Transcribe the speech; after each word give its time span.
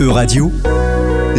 Euradio, 0.00 0.50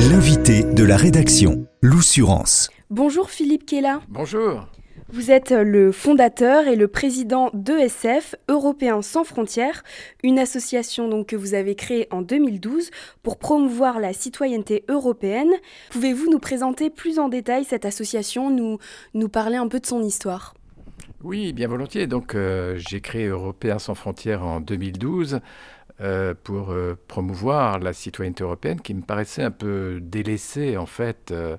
l'invité 0.09 0.63
de 0.63 0.83
la 0.83 0.95
rédaction, 0.95 1.67
l'Oussurance. 1.81 2.69
Bonjour 2.89 3.29
Philippe 3.29 3.65
Kella. 3.65 4.01
Bonjour. 4.07 4.67
Vous 5.11 5.31
êtes 5.31 5.51
le 5.51 5.91
fondateur 5.91 6.67
et 6.67 6.75
le 6.75 6.87
président 6.87 7.49
d'ESF, 7.53 8.35
Européens 8.47 9.01
sans 9.01 9.23
frontières, 9.23 9.83
une 10.23 10.39
association 10.39 11.09
donc 11.09 11.27
que 11.27 11.35
vous 11.35 11.53
avez 11.53 11.75
créée 11.75 12.07
en 12.11 12.21
2012 12.21 12.91
pour 13.23 13.39
promouvoir 13.39 13.99
la 13.99 14.13
citoyenneté 14.13 14.85
européenne. 14.87 15.51
Pouvez-vous 15.91 16.29
nous 16.29 16.39
présenter 16.39 16.89
plus 16.89 17.19
en 17.19 17.27
détail 17.27 17.65
cette 17.65 17.85
association, 17.85 18.49
nous, 18.49 18.77
nous 19.13 19.29
parler 19.29 19.57
un 19.57 19.67
peu 19.67 19.79
de 19.79 19.85
son 19.85 20.01
histoire? 20.03 20.53
Oui, 21.23 21.51
bien 21.51 21.67
volontiers. 21.67 22.07
Donc 22.07 22.35
euh, 22.35 22.77
j'ai 22.77 23.01
créé 23.01 23.25
Européens 23.27 23.79
sans 23.79 23.95
frontières 23.95 24.45
en 24.45 24.61
2012 24.61 25.41
euh, 26.01 26.33
pour 26.45 26.71
euh, 26.71 26.97
promouvoir 27.09 27.77
la 27.79 27.91
citoyenneté 27.91 28.45
européenne 28.45 28.79
qui 28.79 28.93
me 28.93 29.01
paraissait 29.01 29.43
un 29.43 29.51
peu 29.51 29.99
délaissée 30.01 30.77
en 30.77 30.85
fait 30.85 31.31
euh, 31.31 31.57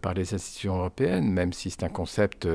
par 0.00 0.14
les 0.14 0.32
institutions 0.32 0.78
européennes, 0.78 1.30
même 1.30 1.52
si 1.52 1.68
c'est 1.68 1.82
un 1.82 1.90
concept 1.90 2.48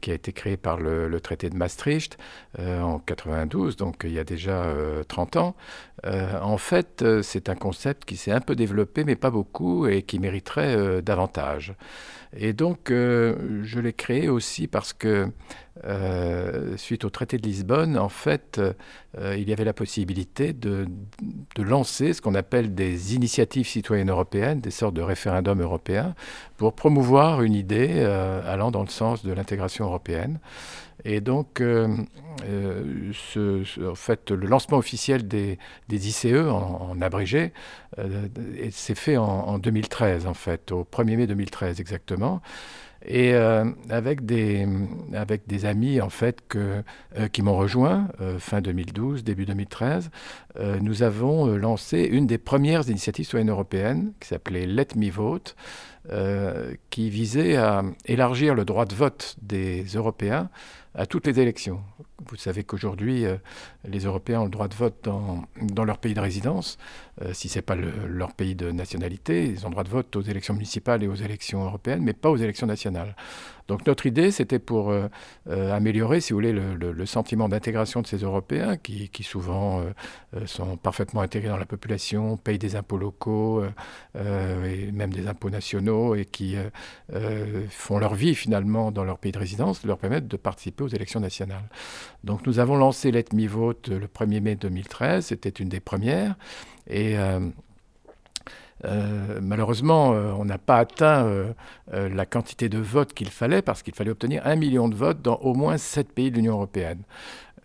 qui 0.00 0.12
a 0.12 0.14
été 0.14 0.32
créé 0.32 0.56
par 0.56 0.78
le, 0.78 1.08
le 1.08 1.20
traité 1.20 1.50
de 1.50 1.56
Maastricht 1.56 2.16
en 2.56 3.00
92, 3.00 3.76
donc 3.76 4.02
il 4.04 4.12
y 4.12 4.20
a 4.20 4.24
déjà 4.24 4.72
30 5.08 5.36
ans. 5.36 5.56
en 6.04 6.56
fait, 6.56 7.04
c'est 7.22 7.48
un 7.48 7.56
concept 7.56 8.04
qui 8.04 8.16
s'est 8.16 8.30
un 8.30 8.40
peu 8.40 8.54
développé, 8.54 9.02
mais 9.02 9.16
pas 9.16 9.30
beaucoup, 9.30 9.88
et 9.88 10.02
qui 10.02 10.20
mériterait 10.20 11.02
davantage. 11.02 11.74
Et 12.36 12.52
donc, 12.52 12.90
je 12.90 13.80
l'ai 13.80 13.92
créé 13.92 14.28
aussi 14.28 14.68
parce 14.68 14.92
que 14.92 15.28
euh, 15.84 16.76
suite 16.78 17.04
au 17.04 17.10
traité 17.10 17.36
de 17.36 17.42
Lisbonne, 17.42 17.98
en 17.98 18.08
fait, 18.08 18.58
euh, 19.18 19.36
il 19.36 19.48
y 19.48 19.52
avait 19.52 19.64
la 19.64 19.74
possibilité 19.74 20.52
de, 20.52 20.86
lancer 21.58 22.12
ce 22.12 22.22
qu'on 22.22 22.34
appelle 22.34 22.74
des 22.74 23.14
initiatives 23.14 23.66
citoyennes 23.66 24.10
européennes, 24.10 24.60
des 24.60 24.70
sortes 24.70 24.94
de 24.94 25.02
référendums 25.02 25.60
européens, 25.60 26.14
pour 26.56 26.72
promouvoir 26.72 27.42
une 27.42 27.54
idée 27.54 27.90
euh, 27.96 28.40
allant 28.50 28.70
dans 28.70 28.82
le 28.82 28.88
sens 28.88 29.24
de 29.24 29.32
l'intégration 29.32 29.84
européenne. 29.84 30.38
Et 31.04 31.20
donc, 31.20 31.62
fait, 33.94 34.30
le 34.30 34.46
lancement 34.46 34.78
officiel 34.78 35.28
des, 35.28 35.58
ICE, 35.90 36.24
en, 36.48 36.88
en 36.90 37.00
abrégé, 37.02 37.52
s'est 38.70 38.94
fait 38.94 39.16
en, 39.16 39.24
en 39.24 39.58
2013, 39.58 40.26
en 40.26 40.34
fait, 40.34 40.72
au 40.72 40.88
1er 40.90 41.16
mai 41.16 41.26
2013 41.26 41.80
exactement 41.80 42.40
et 43.06 43.34
euh, 43.34 43.64
avec, 43.88 44.26
des, 44.26 44.66
amis 45.64 46.00
en 46.00 46.10
fait 46.10 46.40
euh, 46.56 46.82
qui 47.32 47.42
m'ont 47.42 47.56
rejoint 47.56 48.08
euh, 48.20 48.38
fin 48.38 48.60
2012, 48.60 49.22
début 49.22 49.46
2013, 49.46 50.10
euh, 50.58 50.78
nous 50.80 51.02
avons 51.02 51.46
lancé 51.46 52.00
une 52.00 52.26
des 52.26 52.38
premières 52.38 52.88
initiatives 52.88 53.24
citoyennes 53.26 53.50
européennes 53.50 54.12
qui 54.20 54.28
s'appelait 54.28 54.66
Let 54.66 54.88
Me 54.96 55.10
Vote, 55.10 55.54
euh, 56.10 56.74
qui 56.90 57.10
visait 57.10 57.56
à 57.56 57.82
élargir 58.04 58.54
le 58.54 58.64
droit 58.64 58.84
de 58.84 58.94
vote 58.94 59.36
des 59.42 59.84
Européens 59.84 60.50
à 60.94 61.04
toutes 61.04 61.26
les 61.26 61.38
élections. 61.40 61.80
Vous 62.28 62.36
savez 62.36 62.64
qu'aujourd'hui, 62.64 63.26
euh, 63.26 63.36
les 63.86 64.00
Européens 64.00 64.40
ont 64.40 64.44
le 64.44 64.50
droit 64.50 64.68
de 64.68 64.74
vote 64.74 64.96
dans, 65.02 65.44
dans 65.60 65.84
leur 65.84 65.98
pays 65.98 66.14
de 66.14 66.20
résidence, 66.20 66.78
euh, 67.22 67.32
si 67.34 67.48
ce 67.48 67.58
n'est 67.58 67.62
pas 67.62 67.74
le, 67.76 67.92
leur 68.08 68.32
pays 68.32 68.54
de 68.54 68.70
nationalité. 68.70 69.46
Ils 69.46 69.66
ont 69.66 69.68
le 69.68 69.74
droit 69.74 69.84
de 69.84 69.90
vote 69.90 70.16
aux 70.16 70.22
élections 70.22 70.54
municipales 70.54 71.02
et 71.02 71.08
aux 71.08 71.14
élections 71.14 71.64
européennes, 71.64 72.02
mais 72.02 72.14
pas 72.14 72.30
aux 72.30 72.36
élections 72.36 72.66
nationales. 72.66 73.14
Donc 73.68 73.86
notre 73.86 74.06
idée, 74.06 74.30
c'était 74.30 74.58
pour 74.58 74.90
euh, 74.90 75.08
euh, 75.48 75.72
améliorer, 75.72 76.20
si 76.20 76.32
vous 76.32 76.38
voulez, 76.38 76.52
le, 76.52 77.06
sentiment 77.06 77.48
d'intégration 77.48 78.02
de 78.02 78.06
ces 78.06 78.18
Européens 78.18 78.76
qui, 78.76 79.10
souvent 79.22 79.80
euh, 79.80 80.46
sont 80.46 80.76
parfaitement 80.76 81.20
intégrés 81.20 81.48
dans 81.48 81.56
la 81.56 81.66
population, 81.66 82.36
payent 82.36 82.58
des 82.58 82.74
impôts 82.74 82.98
locaux 82.98 83.62
et 84.14 84.90
même 84.92 85.12
des 85.12 85.28
impôts 85.28 85.50
nationaux 85.50 86.14
et 86.14 86.24
qui 86.24 86.56
font 87.70 87.98
leur 87.98 88.14
vie 88.14 88.34
finalement 88.34 88.90
dans 88.90 89.04
leur 89.04 89.18
pays 89.18 89.30
de 89.30 89.38
résidence, 89.38 89.84
leur 89.84 89.98
permettre 89.98 90.26
de 90.26 90.36
participer 90.36 90.82
aux 90.82 90.88
élections 90.88 91.20
nationales. 91.20 91.68
Donc 92.24 92.46
nous 92.46 92.58
avons 92.58 92.76
lancé 92.76 93.12
Let 93.12 93.26
Me 93.32 93.46
Vote 93.46 93.88
le 93.88 94.06
1er 94.06 94.40
mai 94.40 94.56
2013, 94.56 95.26
c'était 95.26 95.48
une 95.48 95.68
des 95.68 95.80
premières. 95.80 96.34
Et 96.88 97.16
euh, 98.84 99.40
malheureusement, 99.40 100.12
euh, 100.12 100.32
on 100.38 100.44
n'a 100.44 100.58
pas 100.58 100.78
atteint 100.78 101.26
euh, 101.26 101.52
la 101.92 102.26
quantité 102.26 102.68
de 102.68 102.78
votes 102.78 103.14
qu'il 103.14 103.30
fallait 103.30 103.62
parce 103.62 103.82
qu'il 103.82 103.94
fallait 103.94 104.10
obtenir 104.10 104.46
un 104.46 104.56
million 104.56 104.88
de 104.88 104.94
votes 104.94 105.22
dans 105.22 105.36
au 105.36 105.54
moins 105.54 105.78
sept 105.78 106.12
pays 106.12 106.30
de 106.30 106.36
l'Union 106.36 106.54
européenne. 106.54 107.02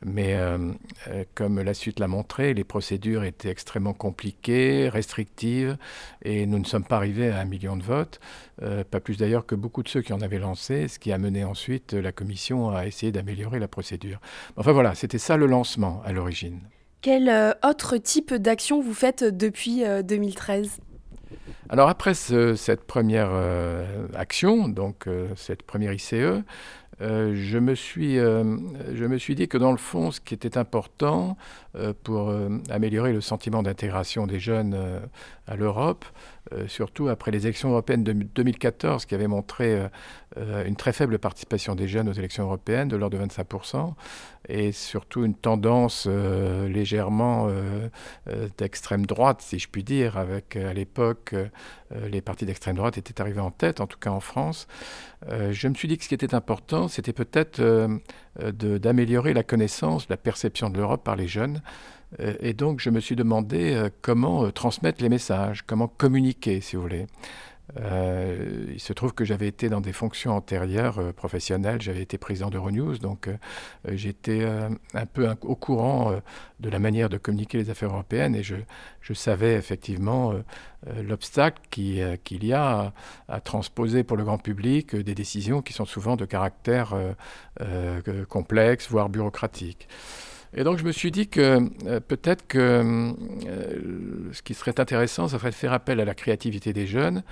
Mais 0.04 0.36
comme 1.36 1.62
la 1.62 1.76
suite 1.76 2.00
l'a 2.00 2.08
montré, 2.08 2.56
les 2.56 2.64
procédures 2.64 3.24
étaient 3.24 3.52
extrêmement 3.52 3.94
compliquées, 3.94 4.90
restrictives, 4.90 5.78
et 6.24 6.48
nous 6.48 6.58
ne 6.58 6.64
sommes 6.64 6.84
pas 6.84 6.96
arrivés 6.96 7.30
à 7.30 7.40
un 7.40 7.46
million 7.46 7.78
de 7.78 7.84
votes, 7.84 8.20
pas 8.60 9.00
plus 9.00 9.18
d'ailleurs 9.18 9.46
que 9.46 9.54
beaucoup 9.54 9.84
de 9.84 9.90
ceux 9.90 10.02
qui 10.02 10.12
en 10.12 10.22
avaient 10.22 10.40
lancé, 10.40 10.88
ce 10.88 10.98
qui 10.98 11.12
a 11.12 11.20
mené 11.20 11.44
ensuite 11.44 11.94
la 11.94 12.12
Commission 12.12 12.72
à 12.72 12.88
essayer 12.88 13.12
d'améliorer 13.12 13.60
la 13.60 13.68
procédure. 13.68 14.20
Enfin 14.58 14.72
voilà, 14.72 14.96
c'était 14.96 15.20
ça 15.20 15.38
le 15.38 15.46
lancement 15.46 16.02
à 16.04 16.14
l'origine. 16.14 16.62
Quel 17.02 17.56
autre 17.64 17.98
type 17.98 18.34
d'action 18.34 18.82
vous 18.82 18.96
faites 18.96 19.24
depuis 19.24 19.84
euh, 19.84 20.02
2013 20.02 20.80
Alors 21.70 21.88
après 21.90 22.14
ce, 22.14 22.56
cette 22.56 22.84
première 22.84 23.30
euh, 23.32 24.08
action, 24.14 24.68
donc 24.68 25.08
euh, 25.08 25.30
cette 25.36 25.64
première 25.64 25.94
ICE, 25.94 26.14
euh, 26.14 27.34
je, 27.34 27.58
me 27.58 27.76
suis, 27.76 28.16
je 28.18 29.06
me 29.06 29.18
suis 29.18 29.36
dit 29.36 29.48
que 29.48 29.58
dans 29.58 29.72
le 29.72 29.78
fond, 29.78 30.12
ce 30.12 30.20
qui 30.20 30.34
était 30.34 30.58
important 30.58 31.38
pour 32.04 32.32
améliorer 32.70 33.14
le 33.14 33.22
sentiment 33.22 33.64
d'intégration 33.64 34.28
des 34.28 34.40
jeunes 34.40 34.78
à 35.48 35.56
l'Europe, 35.56 36.06
surtout 36.68 37.08
après 37.08 37.32
les 37.32 37.48
élections 37.48 37.70
européennes 37.70 38.04
de 38.04 38.12
2014 38.14 39.06
qui 39.06 39.16
avaient 39.16 39.28
montré 39.28 39.82
une 40.38 40.76
très 40.76 40.94
faible 40.94 41.18
participation 41.18 41.74
des 41.74 41.88
jeunes 41.88 42.10
aux 42.10 42.14
élections 42.14 42.44
européennes 42.44 42.90
de 42.90 42.98
l'ordre 42.98 43.18
de 43.18 43.26
25%, 43.26 43.94
et 44.52 44.74
surtout 44.74 45.24
une 45.24 45.34
tendance 45.34 46.08
euh, 46.10 46.68
légèrement 46.68 47.48
euh, 47.48 47.88
euh, 48.28 48.50
d'extrême 48.58 49.06
droite, 49.06 49.42
si 49.42 49.60
je 49.60 49.70
puis 49.70 49.84
dire, 49.84 50.18
avec 50.18 50.58
à 50.58 50.74
l'époque 50.74 51.34
les 52.10 52.22
partis 52.22 52.46
d'extrême 52.46 52.78
droite 52.78 52.98
étaient 52.98 53.20
arrivés 53.20 53.42
en 53.42 53.52
tête, 53.52 53.82
en 53.82 53.88
tout 53.88 54.00
cas 54.00 54.12
en 54.12 54.22
France. 54.22 54.66
Je 55.30 55.68
me 55.68 55.74
suis 55.74 55.90
dit 55.90 55.98
que 55.98 56.06
ce 56.06 56.08
qui 56.08 56.16
était 56.16 56.34
important, 56.34 56.88
c'était 56.88 57.12
peut-être 57.12 57.62
d'améliorer 58.38 59.34
la 59.34 59.44
connaissance, 59.44 60.08
la 60.08 60.16
perception 60.16 60.70
de 60.70 60.78
l'Europe 60.78 61.04
par 61.04 61.18
les 61.18 61.28
jeunes. 61.28 61.62
Et 62.40 62.54
donc 62.54 62.80
je 62.80 62.90
me 62.90 63.02
suis 63.02 63.18
demandé 63.18 63.90
comment 64.02 64.50
transmettre 64.52 65.04
les 65.04 65.10
messages, 65.10 65.64
comment 65.68 65.90
communiquer, 65.90 66.62
si 66.62 66.78
vous 66.78 66.82
voulez. 66.82 67.08
Euh, 67.80 68.66
il 68.72 68.80
se 68.80 68.94
trouve 68.94 69.14
que 69.14 69.24
j'avais 69.24 69.48
été 69.48 69.70
dans 69.70 69.82
des 69.82 69.94
fonctions 69.94 70.36
antérieures 70.36 71.00
euh, 71.00 71.14
professionnelles, 71.14 71.82
j'avais 71.82 72.02
été 72.02 72.18
président 72.18 72.50
d'Euronews, 72.50 72.98
donc 72.98 73.28
euh, 73.28 73.38
j'étais 73.88 74.46
un 74.94 75.06
peu 75.06 75.30
au 75.42 75.56
courant 75.56 76.14
de 76.60 76.70
la 76.70 76.80
manière 76.80 77.10
de 77.10 77.18
communiquer 77.18 77.58
les 77.58 77.70
affaires 77.70 77.90
européennes 77.90 78.36
et 78.36 78.44
je, 78.44 78.56
savais 79.14 79.56
effectivement 79.56 80.34
l'obstacle 81.04 81.62
qu'il 81.70 82.18
qui 82.24 82.38
y 82.38 82.54
a 82.54 82.94
à, 83.28 83.42
transposer 83.42 84.04
pour 84.04 84.16
le 84.16 84.24
grand 84.24 84.38
public 84.38 84.96
des 84.96 85.16
décisions 85.16 85.62
qui 85.62 85.74
sont 85.74 85.86
souvent 85.86 86.16
de 86.16 86.26
caractère 86.26 86.96
complexe, 88.30 88.90
voire 88.90 89.10
bureaucratique. 89.10 89.88
Et 90.54 90.64
donc 90.64 90.78
je 90.78 90.84
me 90.84 90.92
suis 90.92 91.12
dit 91.12 91.28
que 91.28 91.70
euh, 91.86 92.00
peut-être 92.02 92.46
que 92.46 92.58
euh, 92.60 94.32
ce 94.34 94.42
qui 94.42 94.54
serait 94.54 94.80
intéressant, 94.80 95.28
ça 95.30 95.40
serait 95.40 95.52
de 95.52 95.56
faire 95.56 95.72
appel 95.72 96.00
à 96.02 96.06
la 96.06 96.14
créativité 96.14 96.74
des 96.74 96.88
jeunes. 96.88 97.24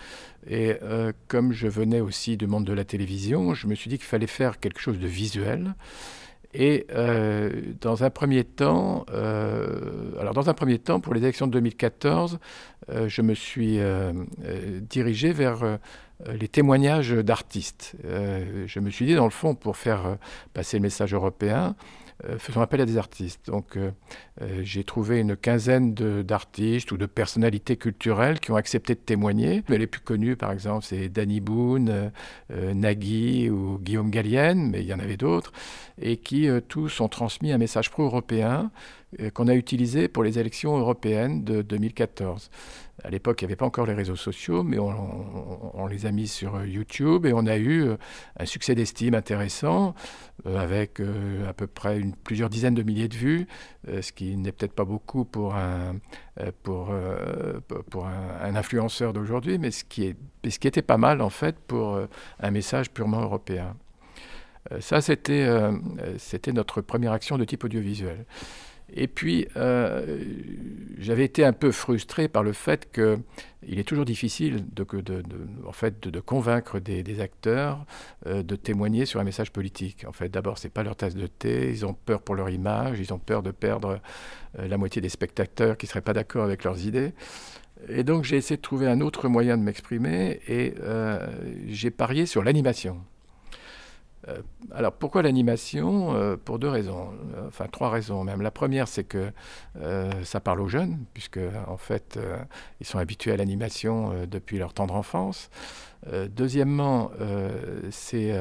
Et 0.47 0.77
euh, 0.83 1.11
comme 1.27 1.51
je 1.51 1.67
venais 1.67 1.99
aussi 1.99 2.37
du 2.37 2.47
monde 2.47 2.65
de 2.65 2.73
la 2.73 2.85
télévision, 2.85 3.53
je 3.53 3.67
me 3.67 3.75
suis 3.75 3.89
dit 3.89 3.97
qu'il 3.97 4.07
fallait 4.07 4.27
faire 4.27 4.59
quelque 4.59 4.79
chose 4.79 4.99
de 4.99 5.07
visuel. 5.07 5.75
Et 6.55 6.87
dans 7.79 8.03
un 8.03 8.09
premier 8.09 8.43
temps, 8.43 9.05
alors 10.19 10.33
dans 10.33 10.49
un 10.49 10.55
premier 10.55 10.79
temps, 10.79 10.99
pour 10.99 11.13
les 11.13 11.21
élections 11.21 11.45
de 11.45 11.51
2014, 11.51 12.39
euh, 12.89 13.07
je 13.07 13.21
me 13.21 13.35
suis 13.35 13.77
dirigé 14.81 15.31
vers 15.31 15.77
les 16.27 16.47
témoignages 16.47 17.11
d'artistes. 17.11 17.95
Je 18.03 18.79
me 18.79 18.89
suis 18.89 19.05
dit, 19.05 19.13
dans 19.13 19.25
le 19.25 19.29
fond, 19.29 19.53
pour 19.53 19.77
faire 19.77 20.17
passer 20.55 20.77
le 20.77 20.81
message 20.81 21.13
européen, 21.13 21.75
faisons 22.37 22.61
appel 22.61 22.81
à 22.81 22.85
des 22.85 22.97
artistes. 22.97 23.47
Donc 23.47 23.77
euh, 23.77 23.91
euh, 24.41 24.61
j'ai 24.63 24.83
trouvé 24.83 25.19
une 25.19 25.35
quinzaine 25.35 25.93
d'artistes 25.93 26.91
ou 26.91 26.97
de 26.97 27.05
personnalités 27.05 27.77
culturelles 27.77 28.39
qui 28.39 28.51
ont 28.51 28.55
accepté 28.55 28.95
de 28.95 28.99
témoigner. 28.99 29.63
Les 29.69 29.87
plus 29.87 30.01
connus, 30.01 30.35
par 30.35 30.51
exemple, 30.51 30.85
c'est 30.85 31.09
Danny 31.09 31.39
Boone, 31.39 31.89
euh, 31.89 32.09
euh, 32.51 32.73
Nagui 32.73 33.49
ou 33.49 33.79
Guillaume 33.79 34.09
Gallienne, 34.09 34.69
mais 34.69 34.81
il 34.81 34.87
y 34.87 34.93
en 34.93 34.99
avait 34.99 35.17
d'autres, 35.17 35.51
et 36.01 36.17
qui 36.17 36.47
euh, 36.47 36.59
tous 36.61 36.99
ont 37.01 37.07
transmis 37.07 37.51
un 37.51 37.57
message 37.57 37.89
pro-européen 37.89 38.71
euh, 38.71 38.98
qu'on 39.33 39.47
a 39.47 39.55
utilisé 39.55 40.07
pour 40.07 40.23
les 40.23 40.37
élections 40.39 40.77
européennes 40.77 41.43
de 41.43 41.61
2014. 41.61 42.49
À 43.03 43.09
l'époque, 43.09 43.41
il 43.41 43.45
n'y 43.45 43.49
avait 43.49 43.55
pas 43.55 43.65
encore 43.65 43.85
les 43.85 43.93
réseaux 43.93 44.15
sociaux, 44.15 44.63
mais 44.63 44.77
on, 44.77 45.87
les 45.87 46.05
a 46.05 46.11
mis 46.11 46.27
sur 46.27 46.65
YouTube 46.65 47.25
et 47.25 47.33
on 47.33 47.45
a 47.45 47.57
eu 47.57 47.83
euh, 47.83 47.97
un 48.37 48.45
succès 48.45 48.75
d'estime 48.75 49.15
intéressant 49.15 49.95
euh, 50.45 50.57
avec 50.57 50.99
euh, 50.99 51.49
à 51.49 51.53
peu 51.53 51.67
près 51.67 52.01
plusieurs 52.23 52.49
dizaines 52.49 52.73
de 52.73 52.83
milliers 52.83 53.07
de 53.07 53.15
vues, 53.15 53.47
euh, 53.87 54.01
ce 54.01 54.11
qui 54.11 54.35
n'est 54.35 54.51
peut-être 54.51 54.73
pas 54.73 54.85
beaucoup 54.85 55.23
pour 55.23 55.55
un, 55.55 55.95
euh, 56.39 56.51
euh, 56.67 57.59
influenceur 58.41 59.13
d'aujourd'hui, 59.13 59.57
mais 59.57 59.71
ce 59.71 59.83
qui, 59.83 60.15
ce 60.47 60.59
qui 60.59 60.67
était 60.67 60.81
pas 60.81 60.97
mal 60.97 61.21
en 61.21 61.29
fait 61.29 61.57
pour 61.57 61.99
un 62.39 62.51
message 62.51 62.91
purement 62.91 63.21
européen. 63.21 63.75
ça, 64.79 65.01
c'était 65.01 65.47
notre 66.53 66.81
première 66.81 67.13
action 67.13 67.37
de 67.37 67.45
type 67.45 67.63
audiovisuel. 67.63 68.25
Et 68.93 69.07
puis, 69.07 69.47
euh, 69.55 70.23
j'avais 70.97 71.25
été 71.25 71.45
un 71.45 71.53
peu 71.53 71.71
frustré 71.71 72.27
par 72.27 72.43
le 72.43 72.53
fait 72.53 72.91
qu'il 72.91 73.79
est 73.79 73.87
toujours 73.87 74.05
difficile 74.05 74.65
de, 74.73 76.19
convaincre 76.19 76.79
des, 76.79 77.21
acteurs 77.21 77.85
euh, 78.25 78.41
de 78.41 78.55
témoigner 78.55 79.05
sur 79.05 79.19
un 79.19 79.23
message 79.23 79.51
politique. 79.51 80.05
En 80.07 80.11
fait, 80.11 80.29
d'abord, 80.29 80.57
ce 80.57 80.67
n'est 80.67 80.71
pas 80.71 80.83
leur 80.83 80.95
tasse 80.95 81.15
de 81.15 81.27
thé, 81.27 81.69
ils 81.69 81.85
ont 81.85 81.93
peur 81.93 82.21
pour 82.21 82.35
leur 82.35 82.49
image, 82.49 82.99
ils 82.99 83.13
ont 83.13 83.19
peur 83.19 83.43
de 83.43 83.51
perdre 83.51 83.99
euh, 84.57 84.67
la 84.67 84.77
moitié 84.77 85.01
des 85.01 85.09
spectateurs 85.09 85.77
qui 85.77 85.85
ne 85.85 85.89
seraient 85.89 86.01
pas 86.01 86.13
d'accord 86.13 86.43
avec 86.43 86.63
leurs 86.63 86.85
idées. 86.85 87.13
Et 87.87 88.03
donc, 88.03 88.25
j'ai 88.25 88.37
essayé 88.37 88.57
de 88.57 88.61
trouver 88.61 88.87
un 88.87 88.99
autre 89.01 89.29
moyen 89.29 89.57
de 89.57 89.63
m'exprimer 89.63 90.41
et 90.49 90.73
j'ai 91.69 91.91
parié 91.91 92.25
sur 92.25 92.43
l'animation. 92.43 92.99
Euh, 94.29 94.41
alors 94.71 94.93
pourquoi 94.93 95.21
l'animation 95.21 96.13
euh, 96.15 96.37
Pour 96.37 96.59
deux 96.59 96.69
raisons, 96.69 97.11
euh, 97.35 97.47
enfin 97.47 97.65
trois 97.71 97.89
raisons 97.89 98.23
même. 98.23 98.41
La 98.41 98.51
première, 98.51 98.87
c'est 98.87 99.03
que 99.03 99.31
ça 100.23 100.39
parle 100.39 100.61
aux 100.61 100.67
jeunes, 100.67 100.97
puisque 101.13 101.39
en 101.67 101.77
fait, 101.77 102.19
ils 102.79 102.85
sont 102.85 102.97
habitués 102.97 103.31
à 103.31 103.37
l'animation 103.37 104.25
depuis 104.29 104.57
leur 104.57 104.73
tendre 104.73 104.95
enfance. 104.95 105.49
Deuxièmement, 106.29 107.11
c'est 107.91 108.33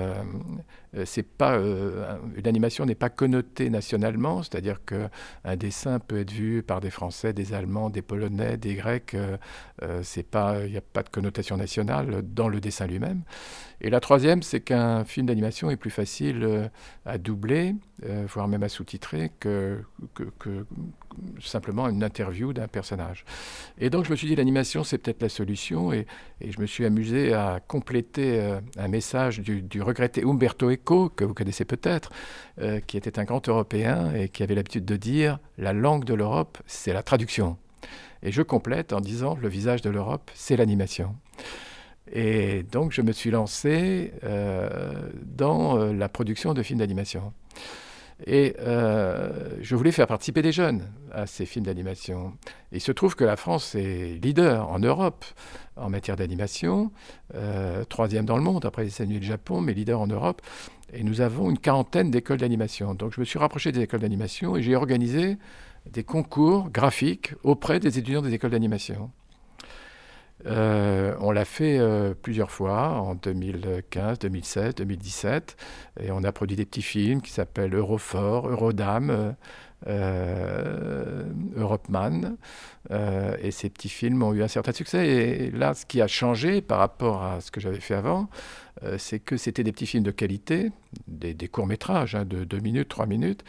c'est 1.04 1.22
pas 1.22 1.58
une 1.58 2.46
animation 2.46 2.86
n'est 2.86 2.94
pas 2.94 3.10
connotée 3.10 3.68
nationalement, 3.68 4.42
c'est-à-dire 4.42 4.80
qu'un 4.84 5.56
dessin 5.56 5.98
peut 5.98 6.20
être 6.20 6.30
vu 6.30 6.62
par 6.62 6.80
des 6.80 6.90
Français, 6.90 7.32
des 7.32 7.52
Allemands, 7.52 7.90
des 7.90 8.02
Polonais, 8.02 8.56
des 8.56 8.74
Grecs. 8.74 9.16
c'est 10.02 10.22
pas, 10.22 10.64
il 10.64 10.70
n'y 10.70 10.78
a 10.78 10.82
pas 10.82 11.02
de 11.02 11.08
connotation 11.08 11.56
nationale 11.56 12.22
dans 12.22 12.48
le 12.48 12.60
dessin 12.60 12.86
lui-même. 12.86 13.22
Et 13.80 13.90
la 13.90 14.00
troisième, 14.00 14.42
c'est 14.42 14.60
qu'un 14.60 15.04
film 15.04 15.26
d'animation 15.26 15.70
est 15.70 15.76
plus 15.76 15.90
facile 15.90 16.42
euh, 16.42 16.68
à 17.06 17.16
doubler, 17.16 17.76
euh, 18.04 18.24
voire 18.28 18.48
même 18.48 18.64
à 18.64 18.68
sous-titrer, 18.68 19.30
que, 19.38 19.82
que, 20.14 20.64
simplement 21.40 21.88
une 21.88 22.02
interview 22.02 22.52
d'un 22.52 22.68
personnage. 22.68 23.24
Et 23.78 23.90
donc 23.90 24.04
je 24.04 24.10
me 24.10 24.16
suis 24.16 24.26
dit, 24.26 24.36
l'animation, 24.36 24.84
c'est 24.84 24.98
peut-être 24.98 25.22
la 25.22 25.28
solution, 25.28 25.92
et, 25.92 26.06
je 26.46 26.60
me 26.60 26.66
suis 26.66 26.84
amusé 26.84 27.32
à 27.32 27.60
compléter 27.66 28.40
euh, 28.40 28.60
un 28.76 28.88
message 28.88 29.40
du, 29.40 29.62
du, 29.62 29.82
regretté 29.82 30.24
Umberto 30.24 30.70
Eco, 30.70 31.08
que 31.08 31.24
vous 31.24 31.34
connaissez 31.34 31.64
peut-être, 31.64 32.10
qui 32.86 32.96
était 32.96 33.20
un 33.20 33.24
grand 33.24 33.48
Européen 33.48 34.12
et 34.14 34.28
qui 34.28 34.42
avait 34.42 34.56
l'habitude 34.56 34.84
de 34.84 34.96
dire, 34.96 35.38
la 35.58 35.72
langue 35.72 36.04
de 36.04 36.14
l'Europe, 36.14 36.58
c'est 36.66 36.92
la 36.92 37.04
traduction. 37.04 37.56
Et 38.22 38.32
je 38.32 38.42
complète 38.42 38.92
en 38.92 39.00
disant, 39.00 39.36
le 39.40 39.48
visage 39.48 39.82
de 39.82 39.90
l'Europe, 39.90 40.30
c'est 40.34 40.56
l'animation. 40.56 41.14
Et 42.12 42.62
donc, 42.64 42.92
je 42.92 43.02
me 43.02 43.12
suis 43.12 43.30
lancé 43.30 44.12
euh, 44.24 45.10
dans 45.24 45.78
euh, 45.78 45.92
la 45.92 46.08
production 46.08 46.54
de 46.54 46.62
films 46.62 46.78
d'animation. 46.78 47.32
Et 48.26 48.56
euh, 48.58 49.56
je 49.60 49.76
voulais 49.76 49.92
faire 49.92 50.06
participer 50.06 50.42
des 50.42 50.52
jeunes 50.52 50.82
à 51.12 51.26
ces 51.26 51.46
films 51.46 51.66
d'animation. 51.66 52.32
Il 52.72 52.80
se 52.80 52.92
trouve 52.92 53.14
que 53.14 53.24
la 53.24 53.36
France 53.36 53.74
est 53.74 54.18
leader 54.22 54.68
en 54.68 54.78
Europe 54.78 55.24
en 55.76 55.88
matière 55.88 56.16
d'animation, 56.16 56.90
troisième 57.88 58.24
dans 58.24 58.36
le 58.36 58.42
monde 58.42 58.66
après 58.66 58.82
les 58.82 58.88
États-Unis 58.88 59.16
et 59.16 59.20
le 59.20 59.24
Japon, 59.24 59.60
mais 59.60 59.72
leader 59.72 60.00
en 60.00 60.08
Europe. 60.08 60.42
Et 60.92 61.04
nous 61.04 61.20
avons 61.20 61.50
une 61.50 61.58
quarantaine 61.58 62.10
d'écoles 62.10 62.38
d'animation. 62.38 62.94
Donc 62.94 63.12
je 63.14 63.20
me 63.20 63.24
suis 63.24 63.38
rapproché 63.38 63.70
des 63.70 63.82
écoles 63.82 64.00
d'animation 64.00 64.56
et 64.56 64.62
j'ai 64.62 64.74
organisé 64.74 65.36
des 65.90 66.02
concours 66.02 66.70
graphiques 66.70 67.34
auprès 67.42 67.78
des 67.78 67.98
étudiants 67.98 68.22
des 68.22 68.34
écoles 68.34 68.50
d'animation. 68.50 69.10
Euh, 70.46 71.14
on 71.20 71.30
l'a 71.30 71.44
fait 71.44 71.78
euh, 71.78 72.14
plusieurs 72.14 72.50
fois, 72.50 73.00
en 73.00 73.14
2015, 73.14 74.20
2016, 74.20 74.76
2017, 74.76 75.56
et 76.00 76.10
on 76.10 76.22
a 76.22 76.32
produit 76.32 76.56
des 76.56 76.64
petits 76.64 76.82
films 76.82 77.22
qui 77.22 77.32
s'appellent 77.32 77.74
Eurofort, 77.74 78.48
Eurodame, 78.48 79.34
euh, 79.86 81.24
Europeman, 81.56 82.36
et 83.42 83.50
ces 83.50 83.68
petits 83.68 83.88
films 83.88 84.22
ont 84.22 84.32
eu 84.32 84.42
un 84.42 84.48
certain 84.48 84.72
succès. 84.72 85.06
Et 85.06 85.50
là, 85.50 85.74
ce 85.74 85.84
qui 85.84 86.00
a 86.00 86.06
changé 86.06 86.62
par 86.62 86.78
rapport 86.78 87.22
à 87.22 87.40
ce 87.40 87.50
que 87.50 87.60
j'avais 87.60 87.80
fait 87.80 87.94
avant, 87.94 88.28
c'est 88.96 89.18
que 89.18 89.36
c'était 89.36 89.62
des 89.62 89.72
petits 89.72 89.86
films 89.86 90.04
de 90.04 90.10
qualité, 90.10 90.70
des, 91.06 91.48
courts-métrages 91.48 92.14
hein, 92.14 92.24
de 92.24 92.44
2 92.44 92.60
minutes, 92.60 92.88
3 92.88 93.06
minutes, 93.06 93.44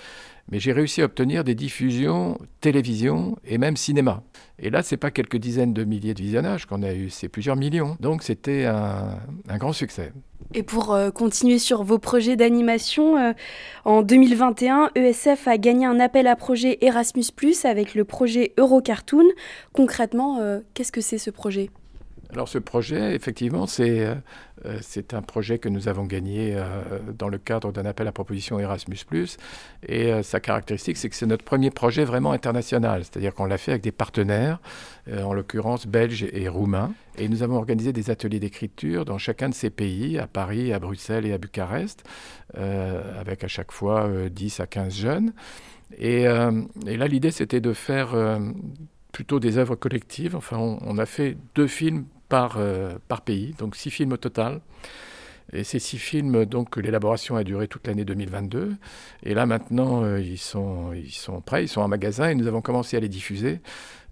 mais 0.52 0.60
j'ai 0.60 0.74
réussi 0.74 1.02
à 1.02 1.06
obtenir 1.06 1.44
des 1.44 1.56
diffusions 1.56 2.38
télévision 2.62 3.38
et 3.46 3.58
même 3.58 3.78
cinéma. 3.78 4.24
Et 4.58 4.70
là, 4.70 4.84
ce 4.84 4.94
n'est 4.94 5.00
pas 5.00 5.12
quelques 5.12 5.38
dizaines 5.38 5.74
de 5.74 5.84
milliers 5.84 6.14
de 6.14 6.22
visionnages 6.22 6.66
qu'on 6.66 6.84
a 6.84 6.94
eu, 6.94 7.10
c'est 7.10 7.30
plusieurs 7.30 7.56
millions. 7.56 7.98
Donc 8.00 8.24
c'était 8.24 8.66
un, 8.66 9.20
grand 9.58 9.74
succès. 9.74 10.12
Et 10.56 10.64
pour 10.64 10.94
euh, 10.94 11.12
continuer 11.12 11.60
sur 11.60 11.84
vos 11.84 12.00
projets 12.00 12.36
d'animation, 12.36 13.18
euh, 13.18 13.34
en 13.86 14.02
2021, 14.02 14.90
ESF 14.96 15.48
a 15.48 15.58
gagné 15.58 15.86
un 15.86 16.00
appel 16.00 16.26
à 16.26 16.36
projet 16.36 16.80
Erasmus⁇ 16.82 17.22
avec 17.68 17.94
le 17.94 18.04
projet 18.04 18.54
Eurocartoon. 18.58 19.26
Concrètement, 19.74 20.40
euh, 20.40 20.62
qu'est-ce 20.74 20.92
que 20.92 21.02
c'est 21.02 21.20
ce 21.20 21.30
projet? 21.30 21.70
Alors 22.32 22.48
ce 22.48 22.60
projet, 22.60 23.16
effectivement, 23.16 23.66
c'est 23.66 24.06
euh, 24.66 24.78
c'est 24.82 25.14
un 25.14 25.22
projet 25.22 25.58
que 25.58 25.68
nous 25.68 25.88
avons 25.88 26.04
gagné 26.04 26.54
euh, 26.56 27.00
dans 27.18 27.28
le 27.28 27.40
cadre 27.40 27.72
d'un 27.72 27.86
appel 27.86 28.08
à 28.08 28.12
proposition 28.12 28.60
Erasmus⁇ 28.60 28.98
Et 29.88 30.12
euh, 30.14 30.22
sa 30.22 30.40
caractéristique, 30.40 30.98
c'est 30.98 31.10
que 31.10 31.16
c'est 31.16 31.26
notre 31.26 31.44
premier 31.44 31.72
projet 31.72 32.04
vraiment 32.04 32.32
international, 32.32 33.04
c'est-à-dire 33.04 33.34
qu'on 33.34 33.46
l'a 33.46 33.58
fait 33.58 33.72
avec 33.72 33.84
des 33.84 33.92
partenaires, 33.92 34.60
en 35.12 35.34
l'occurrence 35.34 35.88
belges 35.88 36.28
et 36.32 36.48
roumains. 36.48 36.94
Et 37.18 37.28
nous 37.30 37.42
avons 37.42 37.56
organisé 37.56 37.94
des 37.94 38.12
ateliers 38.12 38.40
d'écriture 38.40 39.06
dans 39.06 39.18
chacun 39.18 39.50
de 39.50 39.56
ces 39.56 39.72
pays, 39.72 40.20
à 40.20 40.28
Paris, 40.28 40.72
à 40.72 40.78
Bruxelles 40.78 41.26
et 41.26 41.34
à 41.34 41.40
Bucarest, 41.40 42.04
avec 42.54 43.44
à 43.44 43.48
chaque 43.48 43.72
fois 43.72 44.08
10 44.30 44.60
à 44.60 44.68
15 44.68 44.94
jeunes. 44.94 45.34
Et 45.98 46.26
là, 46.26 47.08
l'idée, 47.08 47.32
c'était 47.32 47.60
de 47.60 47.74
faire 47.74 48.10
plutôt 49.12 49.40
des 49.40 49.58
œuvres 49.58 49.76
collectives. 49.76 50.36
Enfin, 50.36 50.58
on 50.60 50.98
a 51.00 51.08
fait 51.08 51.36
deux 51.56 51.68
films 51.68 52.06
par, 52.30 52.56
euh, 52.58 52.94
par 53.08 53.22
pays, 53.22 53.54
donc 53.58 53.76
six 53.76 53.90
films 53.90 54.14
au 54.14 54.18
total. 54.18 54.62
Et 55.52 55.64
ces 55.64 55.80
six 55.80 55.98
films, 55.98 56.46
donc 56.46 56.78
l'élaboration 56.78 57.36
a 57.36 57.44
duré 57.44 57.68
toute 57.68 57.88
l'année 57.88 58.06
2022. 58.06 58.76
Et 59.24 59.34
là 59.34 59.48
maintenant, 59.48 60.04
euh, 60.04 60.20
ils, 60.20 60.38
sont, 60.38 60.94
ils 60.94 61.12
sont 61.12 61.42
prêts, 61.42 61.64
ils 61.64 61.68
sont 61.68 61.82
en 61.82 61.88
magasin 61.88 62.30
et 62.30 62.36
nous 62.36 62.46
avons 62.46 62.62
commencé 62.62 62.96
à 62.98 63.00
les 63.00 63.10
diffuser. 63.10 63.60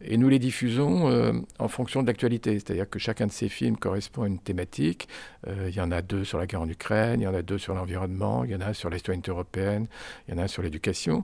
Et 0.01 0.17
nous 0.17 0.29
les 0.29 0.39
diffusons 0.39 1.09
euh, 1.09 1.33
en 1.59 1.67
fonction 1.67 2.01
de 2.01 2.07
l'actualité. 2.07 2.53
C'est-à-dire 2.53 2.89
que 2.89 2.99
chacun 2.99 3.27
de 3.27 3.31
ces 3.31 3.49
films 3.49 3.77
correspond 3.77 4.23
à 4.23 4.27
une 4.27 4.39
thématique. 4.39 5.07
il 5.47 5.73
y 5.73 5.81
en 5.81 5.91
a 5.91 6.01
deux 6.01 6.23
sur 6.23 6.37
la 6.37 6.45
guerre 6.45 6.61
en 6.61 6.69
Ukraine, 6.69 7.21
il 7.21 7.23
y 7.23 7.27
en 7.27 7.33
a 7.33 7.41
deux 7.41 7.57
sur 7.57 7.73
l'environnement, 7.73 8.43
il 8.43 8.51
y 8.51 8.55
en 8.55 8.61
a 8.61 8.67
un 8.67 8.73
sur 8.73 8.89
l'histoire 8.89 9.17
européenne, 9.27 9.87
il 10.27 10.33
y 10.33 10.37
en 10.37 10.41
a 10.41 10.43
un 10.43 10.47
sur 10.47 10.61
l'éducation. 10.61 11.23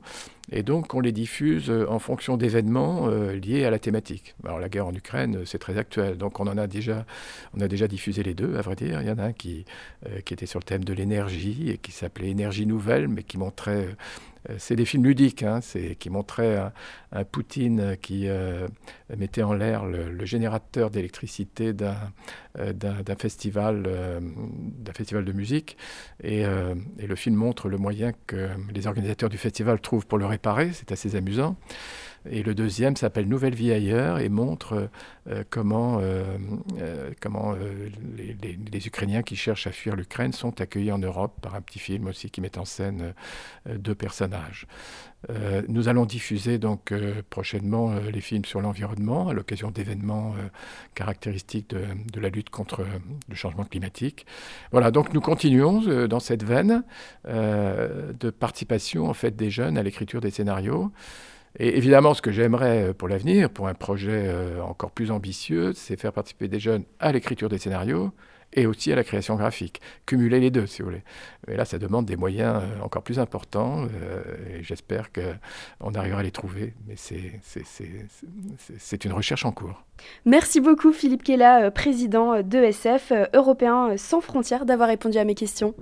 Et 0.52 0.62
donc, 0.62 0.94
on 0.94 1.00
les 1.00 1.12
diffuse 1.12 1.70
euh, 1.70 1.90
en 1.90 2.00
fonction 2.00 2.36
d'événements 2.36 3.08
euh, 3.08 3.34
liés 3.34 3.64
à 3.64 3.72
la 3.72 3.80
thématique. 3.80 4.36
Alors, 4.44 4.60
la 4.60 4.68
guerre 4.68 4.88
en 4.88 4.94
Ukraine, 4.94 5.44
c'est 5.46 5.58
très 5.58 5.78
actuel. 5.78 6.18
Donc, 6.18 6.40
on 6.40 6.48
en 6.48 6.58
a 6.58 6.68
déjà, 6.68 7.06
on 7.56 7.62
a 7.62 7.68
déjà 7.68 7.88
diffusé 7.88 8.24
les 8.24 8.34
deux, 8.34 8.58
à 8.58 8.62
vrai 8.62 8.76
dire. 8.76 9.02
Il 9.02 9.08
y 9.08 9.12
en 9.12 9.20
a 9.20 9.24
un 9.24 9.34
qui, 9.34 9.66
euh, 10.06 10.20
qui 10.22 10.34
était 10.34 10.46
sur 10.46 10.60
le 10.60 10.66
thème 10.66 10.84
de 10.84 10.94
l'énergie 10.94 11.70
et 11.70 11.78
qui 11.78 11.92
s'appelait 11.92 12.30
Énergie 12.30 12.66
nouvelle, 12.66 13.08
mais 13.08 13.24
qui 13.24 13.38
montrait 13.38 13.88
c'est 14.58 14.76
des 14.76 14.86
films 14.86 15.06
ludiques, 15.06 15.44
hein, 15.44 15.60
qui 16.00 16.10
montraient 16.10 16.58
un, 17.12 17.24
Poutine 17.26 17.96
qui 18.02 18.28
mettait 19.16 19.44
en 19.44 19.54
l'air 19.54 19.86
le, 19.86 20.26
générateur 20.26 20.90
d'électricité 20.90 21.74
d'un 21.74 21.96
d'un 22.56 23.16
festival, 23.18 23.88
festival 24.96 25.26
de 25.26 25.32
musique. 25.32 25.78
Et, 26.24 26.44
le 26.44 27.16
film 27.16 27.36
montre 27.36 27.70
le 27.70 27.78
moyen 27.78 28.12
que 28.28 28.50
les 28.74 28.88
organisateurs 28.88 29.30
du 29.30 29.38
festival 29.38 29.80
trouvent 29.80 30.08
pour 30.08 30.18
le 30.18 30.26
réparer, 30.26 30.72
c'est 30.74 30.92
assez 30.92 31.16
amusant. 31.16 31.56
Et 32.30 32.42
le 32.42 32.56
deuxième 32.56 32.96
s'appelle 32.96 33.28
Nouvelle 33.28 33.56
vie 33.56 33.72
ailleurs 33.72 34.20
et 34.20 34.30
montre 34.30 34.90
euh, 35.30 35.44
comment, 35.50 36.00
euh, 36.00 36.38
euh, 36.80 37.12
comment 37.20 37.54
les, 38.18 38.88
Ukrainiens 38.88 39.24
qui 39.24 39.36
cherchent 39.36 39.68
à 39.68 39.72
fuir 39.72 39.96
l'Ukraine 39.96 40.34
sont 40.34 40.60
accueillis 40.62 40.92
en 40.92 41.00
Europe 41.00 41.34
par 41.42 41.56
un 41.56 41.62
petit 41.62 41.80
film 41.80 42.08
aussi 42.08 42.30
qui 42.30 42.42
met 42.42 42.58
en 42.58 42.66
scène 42.66 43.14
deux 43.66 43.96
personnages. 43.96 44.68
nous 45.70 45.88
allons 45.88 46.06
diffuser 46.06 46.58
donc 46.58 46.94
prochainement 47.30 47.94
les 48.12 48.20
films 48.20 48.44
sur 48.44 48.60
l'environnement 48.60 49.30
à 49.30 49.34
l'occasion 49.34 49.72
d'événements 49.72 50.36
caractéristiques 50.96 51.70
de, 51.70 51.86
de, 52.12 52.20
la 52.20 52.30
lutte 52.30 52.50
contre 52.50 52.86
le 53.30 53.36
changement 53.36 53.64
climatique. 53.64 54.26
Voilà, 54.72 54.92
donc 54.92 55.14
nous 55.14 55.22
continuons 55.22 56.08
dans 56.08 56.20
cette 56.20 56.44
veine 56.44 56.84
de 57.26 58.30
participation 58.32 59.10
en 59.10 59.14
fait 59.14 59.36
des 59.36 59.50
jeunes 59.50 59.78
à 59.78 59.84
l'écriture 59.84 60.20
des 60.20 60.32
scénarios. 60.32 60.92
Et 61.60 61.78
évidemment, 61.78 62.14
ce 62.14 62.22
que 62.22 62.32
j'aimerais 62.32 62.94
pour 62.94 63.08
l'avenir, 63.08 63.50
pour 63.50 63.68
un 63.68 63.74
projet 63.74 64.30
encore 64.62 64.92
plus 64.92 65.12
ambitieux, 65.12 65.74
c'est 65.74 66.00
faire 66.00 66.12
participer 66.12 66.48
des 66.48 66.60
jeunes 66.60 66.84
à 67.00 67.12
l'écriture 67.12 67.50
des 67.50 67.60
scénarios, 67.60 68.12
et 68.56 68.66
aussi 68.66 68.92
à 68.92 68.96
la 68.96 69.04
création 69.04 69.36
graphique. 69.36 69.82
Cumuler 70.06 70.40
les 70.40 70.52
deux, 70.52 70.66
si 70.66 70.82
vous 70.82 70.90
voulez. 70.90 71.04
Mais 71.48 71.56
là, 71.56 71.66
ça 71.66 71.78
demande 71.78 72.06
des 72.06 72.16
moyens 72.16 72.62
euh, 72.62 72.82
encore 72.82 73.04
plus 73.04 73.20
importants 73.20 73.84
euh, 73.84 74.22
et 74.50 74.64
j'espère 74.64 75.10
qu'on 75.12 75.94
arrivera 75.94 76.20
à 76.20 76.24
les 76.24 76.32
trouver. 76.32 76.74
Mais 76.88 76.96
c'est 76.96 79.06
une 79.06 79.14
recherche 79.14 79.46
en 79.46 79.52
cours. 79.52 79.84
Merci 80.26 80.62
beaucoup, 80.62 80.92
Philippe 80.92 81.24
Kella, 81.24 81.66
euh, 81.66 81.72
président 81.72 82.42
d'ESF, 82.42 83.12
Européen 83.34 83.96
sans 83.98 84.22
frontières, 84.22 84.66
d'avoir 84.66 84.90
répondu 84.90 85.18
à 85.18 85.26
mes 85.26 85.36
questions. 85.36 85.74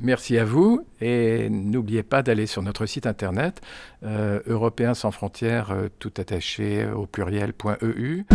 Merci 0.00 0.36
à 0.36 0.44
vous 0.44 0.84
et 1.00 1.48
n'oubliez 1.48 2.02
pas 2.02 2.22
d'aller 2.22 2.46
sur 2.46 2.62
notre 2.62 2.86
site 2.86 3.06
internet 3.06 3.60
euh, 4.02 4.40
européen 4.46 4.94
sans 4.94 5.12
frontières 5.12 5.70
euh, 5.70 5.88
tout 6.00 6.12
attaché 6.18 6.86
au 6.86 7.06
pluriel.eu. 7.06 8.26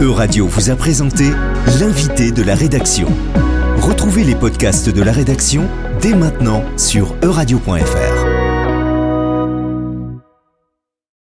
Euradio 0.00 0.46
vous 0.46 0.70
a 0.70 0.76
présenté 0.76 1.30
l'invité 1.80 2.30
de 2.30 2.42
la 2.42 2.54
rédaction. 2.54 3.08
Retrouvez 3.78 4.22
les 4.22 4.36
podcasts 4.36 4.88
de 4.88 5.02
la 5.02 5.12
rédaction 5.12 5.68
dès 6.00 6.14
maintenant 6.14 6.62
sur 6.76 7.16
euradio.fr. 7.22 8.31